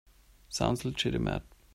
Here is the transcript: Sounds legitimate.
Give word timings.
Sounds 0.49 0.83
legitimate. 0.83 1.43